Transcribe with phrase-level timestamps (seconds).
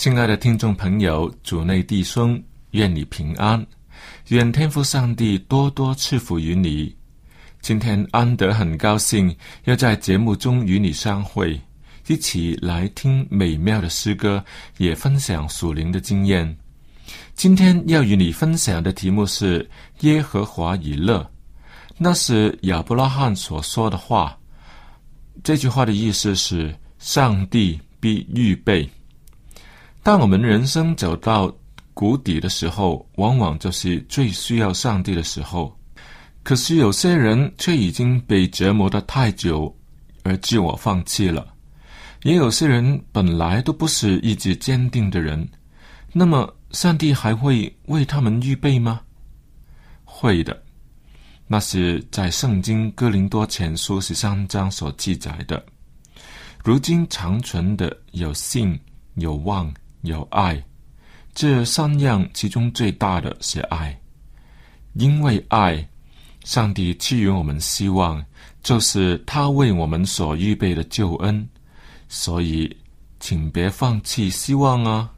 [0.00, 3.62] 亲爱的听众朋友，主内弟兄，愿你平安，
[4.28, 6.96] 愿天父上帝多多赐福于你。
[7.60, 11.60] 今天安德很高兴要在节目中与你相会，
[12.06, 14.42] 一起来听美妙的诗歌，
[14.78, 16.56] 也分享属灵的经验。
[17.34, 19.68] 今天要与你分享的题目是
[20.00, 21.30] “耶和华以乐”，
[21.98, 24.34] 那是亚伯拉罕所说的话。
[25.44, 28.90] 这句话的意思是：上帝必预备。
[30.02, 31.54] 当我们人生走到
[31.92, 35.76] 谷底的时候，往往就是最需要上帝的时候。
[36.42, 39.74] 可是有些人却已经被折磨的太久，
[40.22, 41.46] 而自我放弃了；
[42.22, 45.46] 也有些人本来都不是意志坚定的人，
[46.14, 49.02] 那么上帝还会为他们预备吗？
[50.04, 50.62] 会的，
[51.46, 55.62] 那是在圣经哥林多前书十三章所记载的。
[56.64, 58.80] 如今长存的有信、
[59.16, 59.70] 有望。
[60.02, 60.62] 有爱，
[61.34, 64.00] 这三样其中最大的是爱，
[64.94, 65.86] 因为爱，
[66.44, 68.24] 上帝赐予我们希望，
[68.62, 71.46] 就是他为我们所预备的救恩，
[72.08, 72.74] 所以，
[73.20, 75.10] 请别放弃希望啊！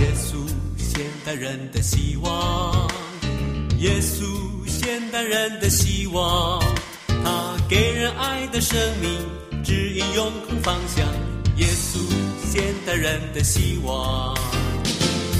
[0.00, 0.44] 耶稣
[0.76, 2.88] 现代人的希望，
[3.78, 4.21] 耶稣。
[5.32, 6.60] 人的希望，
[7.24, 9.10] 他给人爱的生命，
[9.64, 11.06] 指引永恒方向。
[11.56, 11.96] 耶稣，
[12.52, 14.36] 现代人的希望。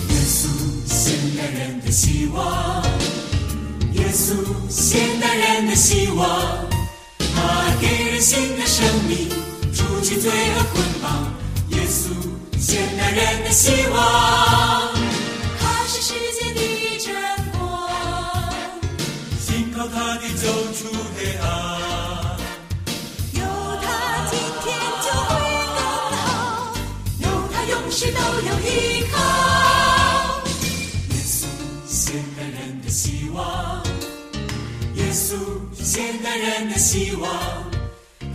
[0.09, 0.49] 耶稣，
[0.87, 2.83] 现代人的希望。
[3.93, 4.35] 耶稣，
[4.71, 6.27] 现代人的希望，
[7.19, 9.29] 他给人新的生命，
[9.75, 11.31] 除去罪恶捆绑。
[11.69, 12.09] 耶稣，
[12.59, 14.52] 现代人的希望。
[35.33, 35.39] 稣，
[35.73, 37.31] 现代人的希望。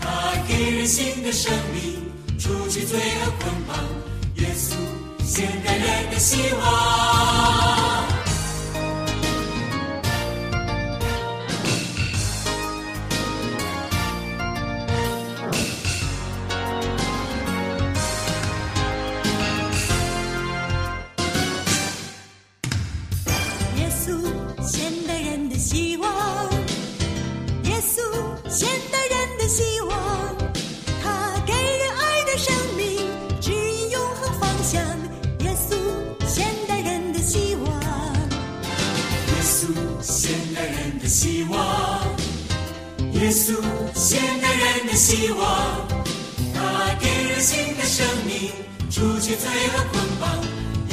[0.02, 3.78] 他给人新的生命，除去罪恶捆绑。
[4.38, 4.74] 耶稣，
[5.24, 8.17] 现代人的希望。
[28.50, 30.36] 现代人的希望，
[31.04, 33.10] 他给人爱的生命
[33.42, 34.82] 指引永恒方向。
[35.42, 35.76] 耶稣，
[36.26, 37.70] 现代人的希望，
[39.28, 39.68] 耶稣，
[40.02, 41.58] 现代人的希望。
[43.14, 43.62] 耶稣，
[43.94, 45.88] 现代人的希望，
[46.54, 48.52] 他给人新的生命，
[48.90, 50.42] 除去罪恶捆绑。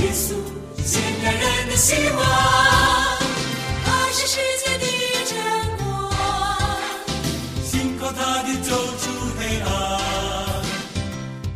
[0.03, 0.35] 耶稣，
[0.85, 3.14] 现代人的希望。
[8.47, 9.69] 你走出黑暗，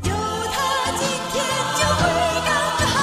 [0.04, 0.56] 有他
[0.98, 1.00] 今
[1.32, 1.36] 天
[1.76, 2.00] 就会
[2.46, 2.50] 更
[2.88, 2.96] 好，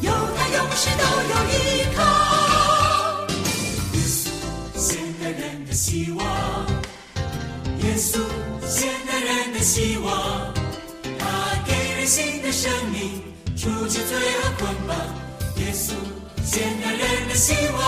[0.00, 1.52] 有他永世都有依
[1.96, 1.98] 靠。
[3.92, 4.14] 耶稣
[4.76, 4.86] 现
[5.20, 6.24] 代人的希望，
[7.80, 8.10] 耶稣
[8.68, 10.54] 现代人的希望，
[11.18, 11.20] 他
[11.66, 13.20] 给人新的生命，
[13.56, 14.96] 除去罪恶捆绑，
[15.56, 15.92] 耶稣
[16.44, 17.81] 现代人的希望。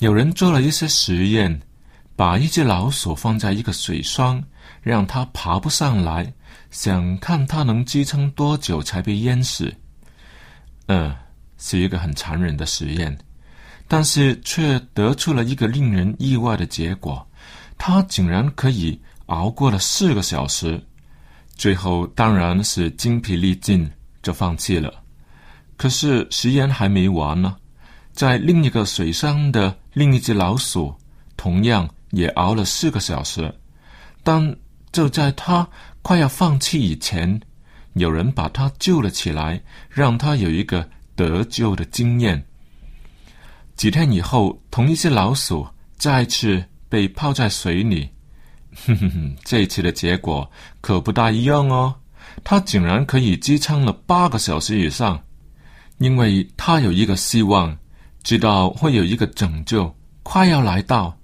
[0.00, 1.60] 有人做了一些实验，
[2.16, 4.42] 把一只老鼠放在一个水箱，
[4.80, 6.32] 让它爬不上来，
[6.70, 9.70] 想看它能支撑多久才被淹死。
[10.86, 11.14] 嗯，
[11.58, 13.14] 是一个很残忍的实验，
[13.86, 17.24] 但是却得出了一个令人意外的结果：
[17.76, 20.82] 它竟然可以熬过了四个小时。
[21.56, 23.86] 最后当然是精疲力尽，
[24.22, 24.94] 就放弃了。
[25.76, 27.54] 可是实验还没完呢。
[28.12, 30.94] 在另一个水箱的另一只老鼠，
[31.36, 33.54] 同样也熬了四个小时，
[34.22, 34.56] 但
[34.92, 35.66] 就在它
[36.02, 37.40] 快要放弃以前，
[37.94, 42.44] 有人把它救了起来，让它有一个得救的经验。
[43.74, 45.66] 几天以后，同一只老鼠
[45.96, 48.08] 再次被泡在水里，
[48.84, 50.50] 哼哼哼，这次的结果
[50.82, 51.94] 可不大一样哦，
[52.44, 55.18] 它竟然可以支撑了八个小时以上，
[55.98, 57.74] 因为它有一个希望。
[58.22, 61.16] 知道会有一个拯救快要来到，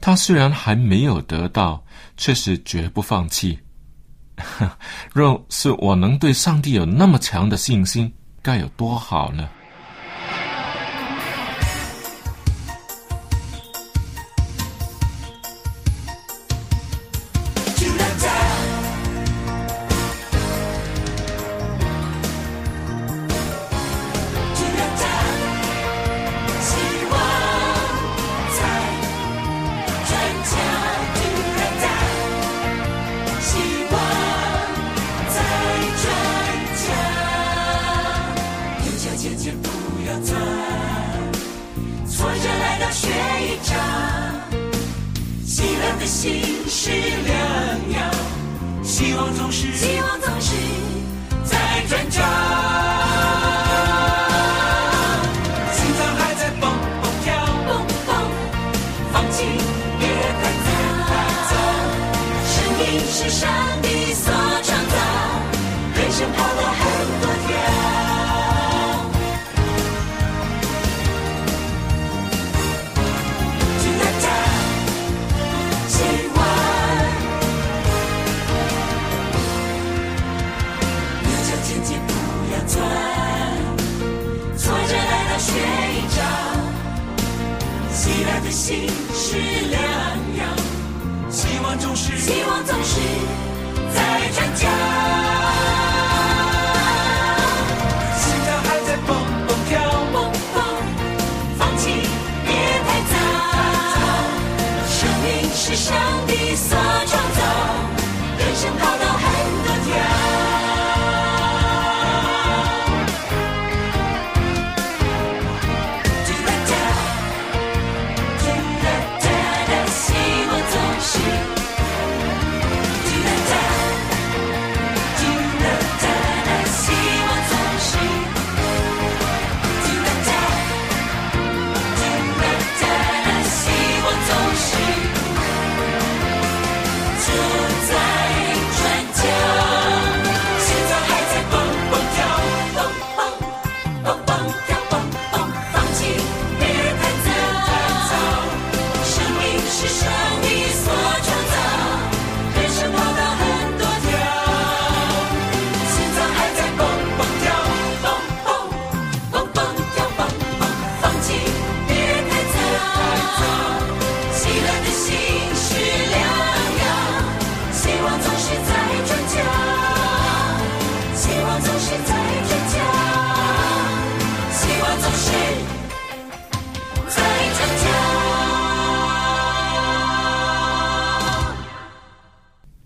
[0.00, 1.84] 他虽然还没有得到，
[2.16, 3.58] 却是绝不放弃。
[5.12, 8.10] 若是我能对上帝有那么强的信心，
[8.40, 9.48] 该有多好呢？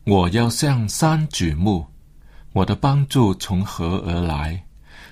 [0.04, 1.87] 我要向山举目，
[2.52, 4.62] 我的帮助从何而来？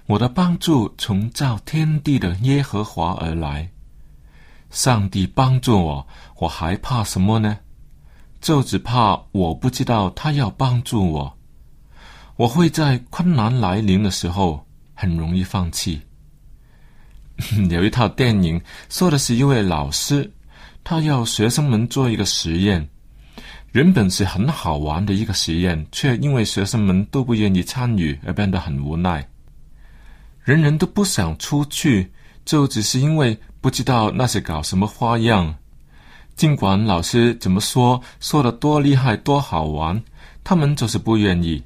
[0.06, 3.70] 我的帮助从造天地的耶和华而来。
[4.70, 6.06] 上帝帮助我，
[6.40, 7.58] 我还怕什么呢？
[8.42, 11.38] 就只怕我不知道他要帮助我，
[12.36, 16.02] 我会在困难来临的时候很容易放弃。
[17.70, 20.30] 有一套电影，说的是一位老师，
[20.84, 22.86] 他要学生们做一个实验，
[23.72, 29.26] 原本是很好玩的一个实验，却因为学生们都不愿意参与而变得很无奈。
[30.42, 32.12] 人人都不想出去，
[32.44, 35.54] 就只是因为不知道那是搞什么花样。
[36.36, 40.02] 尽管老师怎么说，说的多厉害、多好玩，
[40.44, 41.62] 他们就是不愿意。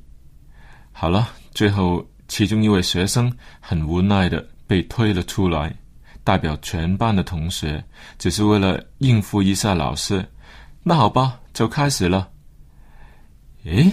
[0.92, 5.74] 好了，最后其中一位学生很无奈的被推了出来，
[6.22, 7.82] 代表全班的同学，
[8.16, 10.24] 只是为了应付一下老师。
[10.88, 12.28] 那好吧，就开始了。
[13.64, 13.92] 诶，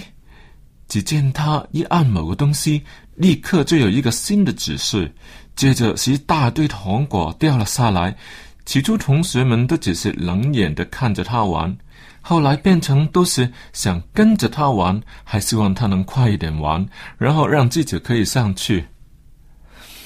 [0.88, 2.84] 只见他一按某个东西。
[3.16, 5.12] 立刻就有一个新的指示，
[5.56, 8.16] 接着是一大堆糖果掉了下来。
[8.64, 11.76] 起初同学们都只是冷眼的看着他玩，
[12.22, 18.86] 后来变成都是想跟着他玩，还希望他能快一点玩，然后让自己可以上去。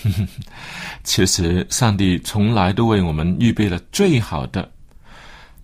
[1.04, 4.72] 其实上帝从来都为我们预备了最好的，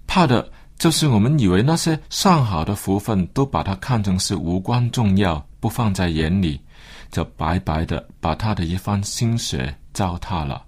[0.06, 0.50] 怕的
[0.84, 6.60] 就是我们以为那些上好的福分都把它看成是无关重要，不放在眼里。
[7.10, 10.62] 就白白的把他的一番心血糟蹋了。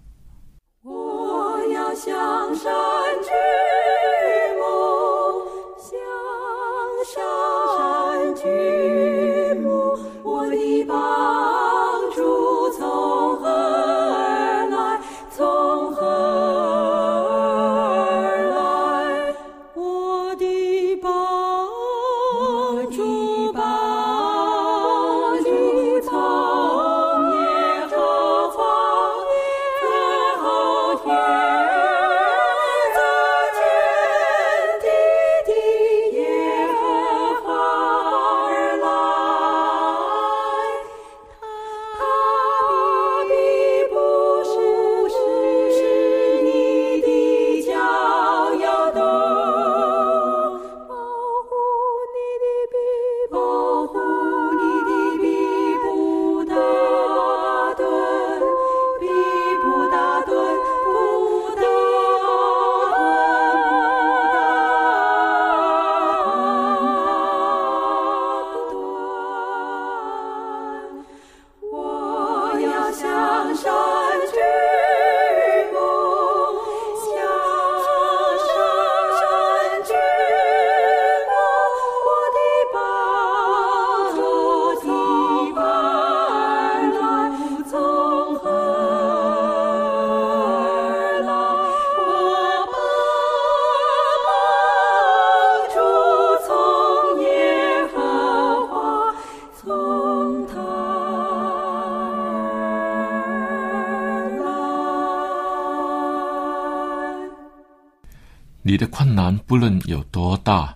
[108.95, 110.73] 困难不论有多大，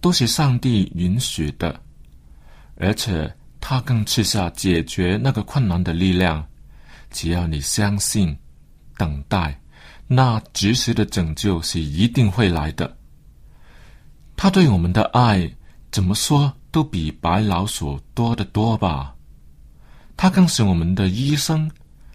[0.00, 1.78] 都是上帝允许的，
[2.76, 6.42] 而且他更赐下解决那个困难的力量。
[7.10, 8.34] 只要你相信、
[8.96, 9.60] 等待，
[10.06, 12.96] 那及时的拯救是一定会来的。
[14.34, 15.46] 他对我们的爱，
[15.90, 19.14] 怎么说都比白老鼠多得多吧？
[20.16, 21.70] 他更是我们的医生、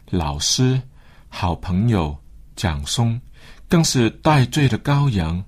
[0.09, 0.81] 老师、
[1.29, 2.17] 好朋友、
[2.55, 3.21] 长兄，
[3.73, 5.43] 更是戴罪的羔羊。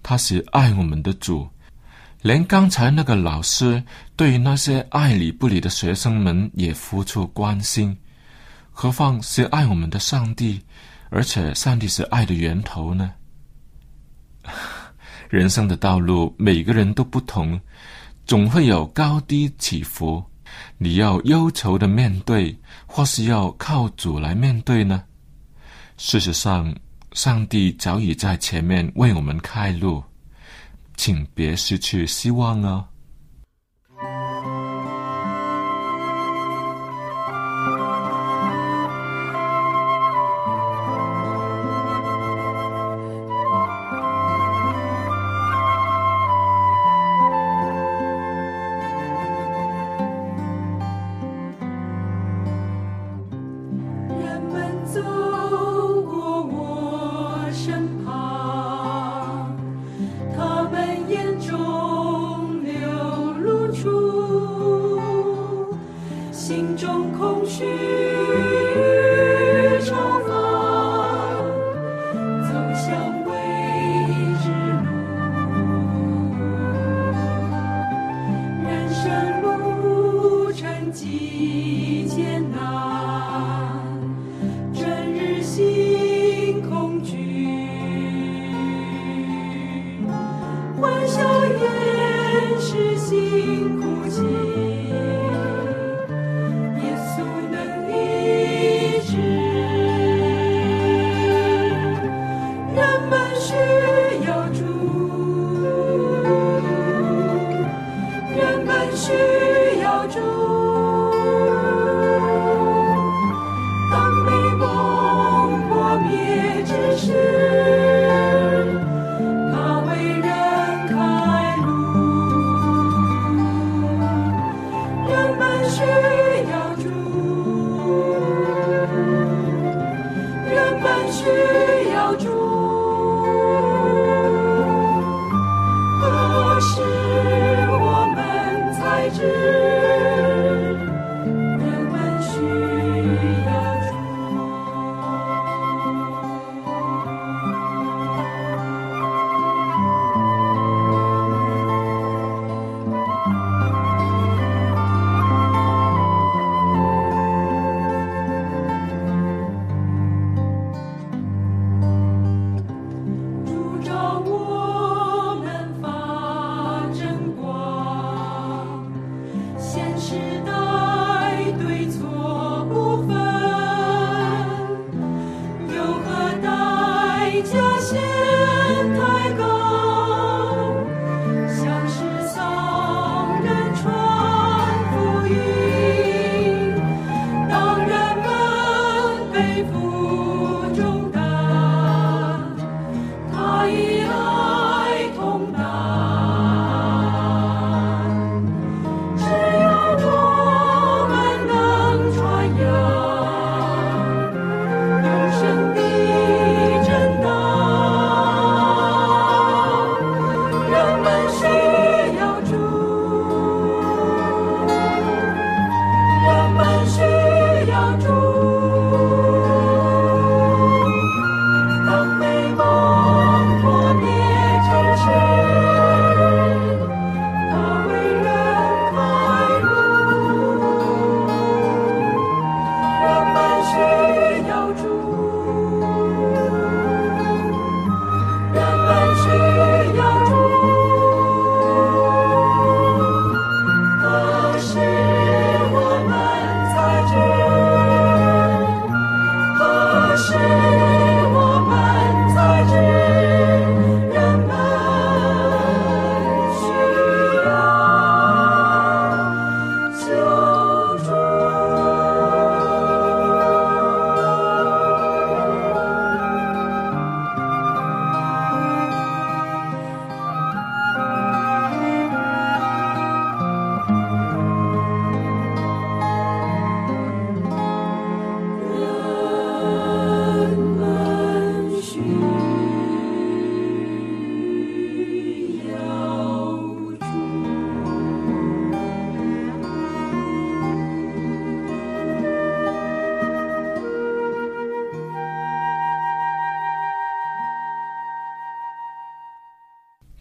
[0.00, 1.48] 他是爱我们的主，
[2.22, 3.82] 连刚才那个老师
[4.14, 7.98] 对于那些爱理不理的学生们也付出关心，
[8.70, 10.62] 何况是爱我们的上帝？
[11.10, 13.12] 而且上帝是爱的源头呢？
[15.28, 17.60] 人生的道路，每个人都不同，
[18.26, 20.22] 总会有高低起伏。
[20.78, 22.56] 你要忧愁的面对，
[22.86, 25.02] 或是要靠主来面对呢？
[25.96, 26.72] 事实上，
[27.16, 30.04] 上帝早已在前面为我们开路，
[30.98, 32.86] 请别失去希望哦。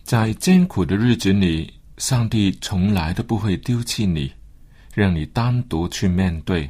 [0.05, 4.31] 在艰苦的日子里，上帝从来都不会丢弃你，
[4.93, 6.69] 让你单独去面对。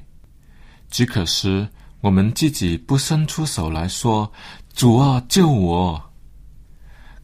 [0.89, 1.67] 只可是
[1.99, 4.31] 我们自己不伸出手来说
[4.73, 6.01] ：“主啊，救我！”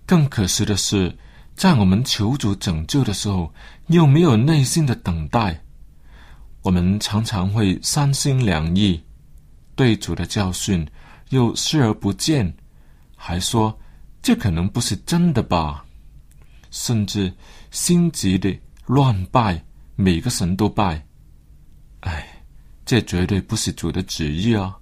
[0.05, 1.17] 更可惜的是，
[1.55, 3.53] 在我们求主拯救的时候，
[3.87, 5.63] 又没有内心的等待。
[6.61, 9.01] 我们常常会三心两意，
[9.75, 10.85] 对主的教训
[11.29, 12.53] 又视而不见，
[13.15, 13.79] 还说
[14.21, 15.85] 这可能不是真的吧？
[16.71, 17.31] 甚至
[17.69, 19.63] 心急的乱拜，
[19.95, 21.05] 每个神都拜。
[21.99, 22.27] 哎，
[22.83, 24.75] 这绝对不是主的旨意啊！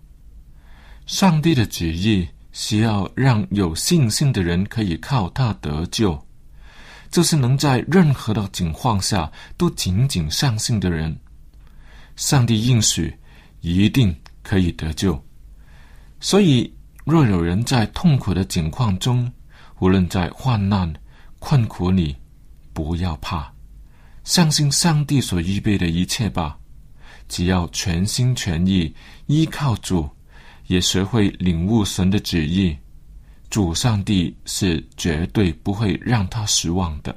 [1.06, 6.17] 上帝的旨意是要让有信心的人可以靠他得救，
[7.12, 11.19] 就是能在任何的情况下都紧紧相信的人。
[12.15, 13.13] 上帝应许
[13.62, 15.21] 一定可以得救，
[16.19, 16.71] 所以
[17.04, 19.32] 若有人在痛苦的境况中，
[19.80, 20.93] 无论在患难、
[21.39, 22.15] 困苦你，
[22.73, 23.52] 不要怕，
[24.23, 26.58] 相信上帝所预备的一切吧。
[27.28, 28.93] 只要全心全意
[29.28, 30.10] 依靠主，
[30.67, 32.78] 也学会领悟神的旨意，
[33.49, 37.15] 主上帝是绝对不会让他失望的。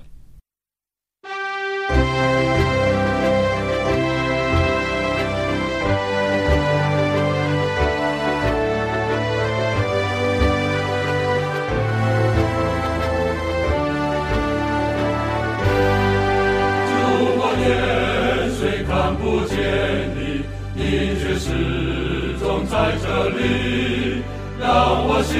[24.72, 25.36] 让我信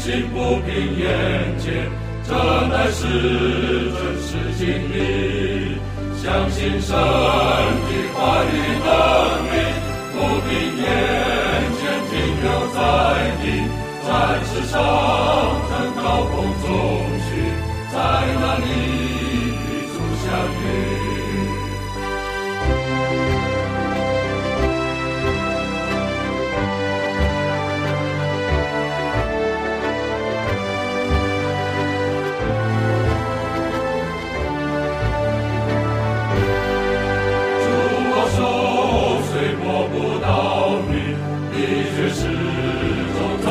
[0.00, 1.04] 心不平眼
[1.60, 1.84] 前，
[2.24, 2.32] 这
[2.72, 3.04] 乃是
[3.92, 4.96] 真实经历。
[6.16, 6.96] 相信神的
[8.16, 8.88] 话语能
[9.52, 9.54] 力，
[10.14, 10.16] 不
[10.48, 10.88] 平眼
[11.76, 12.80] 前停留在
[13.44, 13.44] 地，
[14.08, 14.08] 在
[14.48, 14.72] 世上
[15.68, 15.70] 曾
[16.02, 16.32] 高空
[16.64, 16.66] 中
[17.28, 17.28] 去，
[17.92, 17.94] 在
[18.40, 18.66] 那里
[19.52, 20.26] 与主相
[20.64, 20.87] 遇。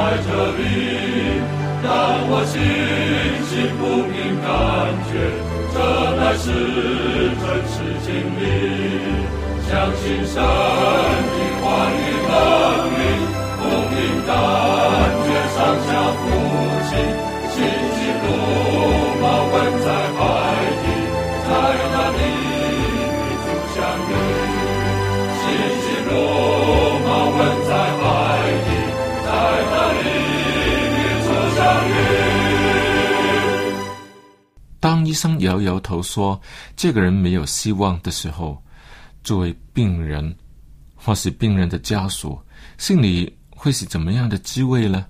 [0.07, 0.63] 在这里，
[1.83, 1.91] 让
[2.29, 2.55] 我心
[3.43, 4.47] 心不平，感
[5.03, 5.11] 觉
[5.73, 5.75] 这
[6.15, 6.47] 乃是
[7.35, 8.07] 真实经
[8.39, 8.41] 历。
[9.67, 10.41] 相信神的
[11.59, 11.93] 话语
[12.23, 12.31] 能
[12.95, 12.99] 力，
[13.59, 13.93] 不平
[14.25, 14.31] 感
[35.17, 36.39] 医生摇摇头说
[36.75, 38.63] 这个人没有希望的时候，
[39.23, 40.37] 作为病人
[40.95, 42.39] 或是病人的家属，
[42.77, 45.07] 心里会是怎么样的滋味呢？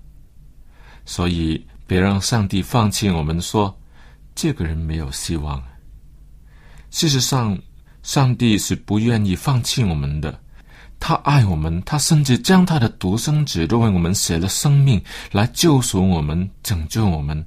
[1.06, 3.78] 所以，别让上帝放弃我们说
[4.34, 5.62] 这个人没有希望。
[6.90, 7.60] 事实上，
[8.02, 10.40] 上帝是不愿意放弃我们的。
[11.02, 17.46] 他爱我们，他甚至将他的独生子都为我们写了生命，来救赎我们、拯救我们。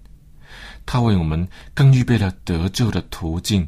[0.87, 3.67] 他为我们更预备了得救的途径，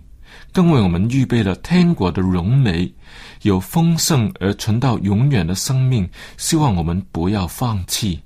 [0.53, 2.93] 更为我们预备了天国的荣美，
[3.43, 6.09] 有丰盛而存到永远的生命。
[6.37, 8.21] 希望我们不要放弃。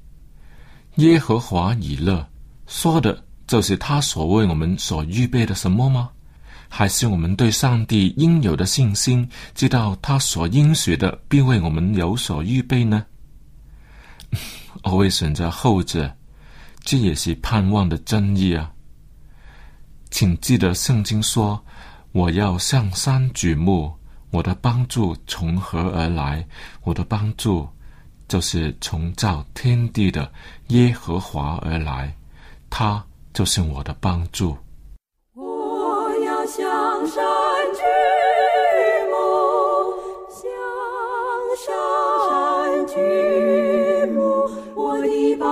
[0.96, 2.26] 耶和华以勒
[2.66, 6.10] 说的，就是他所为我们所预备的什么吗？
[6.68, 13.04] 还是我们对上帝应有的信心，知道他所应许的必为我们有所预备呢？
[14.82, 16.12] 我会选择后者，
[16.82, 18.72] 这也是盼望的真意啊！
[20.10, 21.62] 请记得圣经说
[22.12, 23.92] ：“我要向山举目，
[24.30, 26.46] 我的帮助从何而来？
[26.84, 27.68] 我的帮助
[28.28, 30.30] 就是从造天地的
[30.68, 32.14] 耶和华而来，
[32.70, 34.56] 他就是我的帮助。”
[35.34, 36.64] 我要向
[37.06, 37.22] 山
[37.74, 37.82] 举
[39.10, 39.14] 目，
[40.30, 40.46] 向
[41.66, 42.94] 山举
[44.12, 45.46] 目，我的帮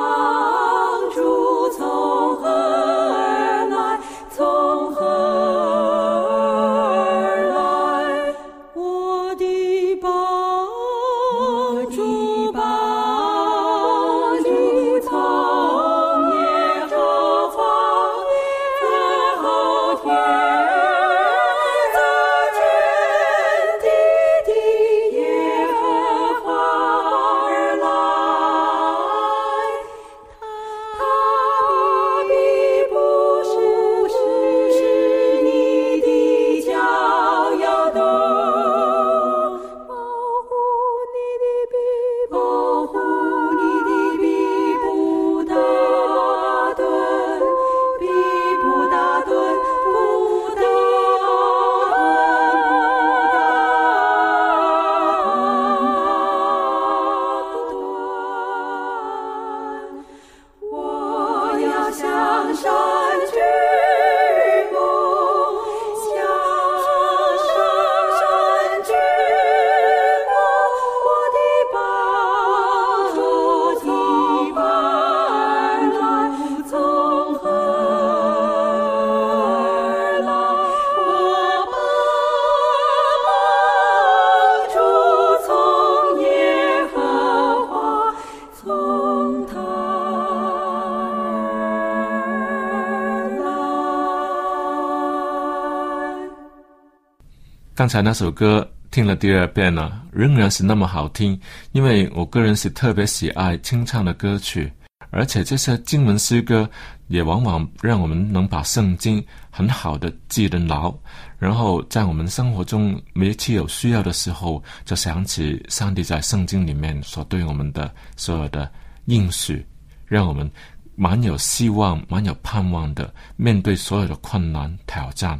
[97.84, 101.38] 刚才那首歌听了第二遍了，仍然是那么好听。
[101.72, 104.72] 因为我个人是特别喜爱清唱的歌曲，
[105.10, 106.66] 而且这些经文诗歌
[107.08, 110.94] 也往往让我们能把圣经很好的记得牢，
[111.38, 118.72] 然后在我们生活中每一次有需要的时候，就想起上帝在圣经里面所对我们的所有的
[119.04, 119.62] 应许，
[120.06, 120.50] 让我们
[120.96, 125.38] 蛮有希望、蛮有盼望的面对所有的困难挑战。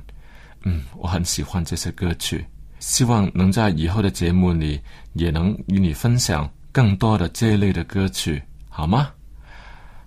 [0.65, 2.45] 嗯，我很喜欢这些歌曲，
[2.79, 4.81] 希望能在以后的节目里
[5.13, 9.11] 也能与你分享更多的这一类的歌曲，好吗？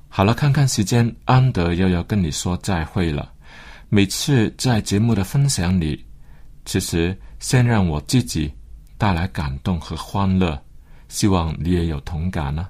[0.09, 3.31] 好了，看看时间，安德又要跟你说再会了。
[3.89, 6.03] 每次在节目的分享里，
[6.65, 8.51] 其实先让我自己
[8.97, 10.59] 带来感动和欢乐，
[11.07, 12.67] 希望你也有同感呢、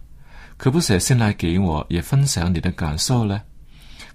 [0.57, 3.41] 可不写信来给我，也分享你的感受呢？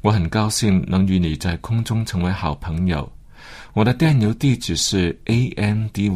[0.02, 3.10] 我很高兴能与你在空中成为好朋友。
[3.72, 6.10] 我的电邮地址是 andy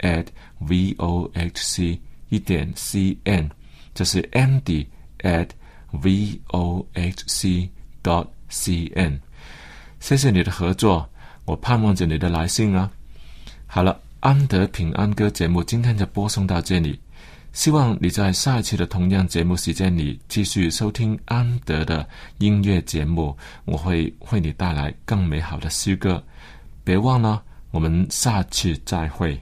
[0.00, 0.26] at
[0.60, 1.98] vohc.
[2.28, 3.50] 一点 cn，
[3.94, 4.86] 这是 andy
[5.20, 5.48] at
[5.92, 7.68] vohc.
[8.02, 9.18] dot cn。
[10.00, 11.08] 谢谢你的合作，
[11.44, 12.90] 我盼望着你的来信啊！
[13.66, 16.98] 好了，安德平安歌节目今天就播送到这里，
[17.52, 26.20] 希望你在下一期的同样节目时间里继续收听安德的音乐节目，我会为你带来更美好的诗歌。
[26.84, 29.40] 别忘了，我们下次再会。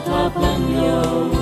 [0.00, 0.42] 他朋
[0.84, 1.37] 友。